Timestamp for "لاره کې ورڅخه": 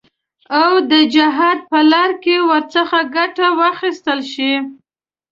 1.91-3.01